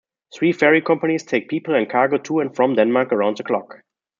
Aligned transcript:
Three 0.33 0.51
ferry 0.51 0.81
companies 0.81 1.21
take 1.23 1.47
people 1.47 1.75
and 1.75 1.87
cargo 1.87 2.17
to 2.17 2.39
and 2.39 2.55
from 2.55 2.73
Denmark 2.73 3.11
around 3.13 3.37
the 3.37 3.43
clock. 3.43 3.83